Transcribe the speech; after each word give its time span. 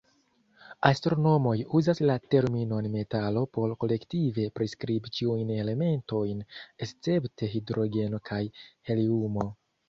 Astronomoj 0.87 1.51
uzas 1.79 1.99
la 2.09 2.15
terminon 2.35 2.87
"metalo" 2.95 3.43
por 3.57 3.75
kolektive 3.83 4.47
priskribi 4.61 5.13
ĉiujn 5.19 5.53
elementojn 5.57 6.41
escepte 6.87 7.51
hidrogeno 7.53 8.23
kaj 8.33 8.41
heliumo. 8.91 9.47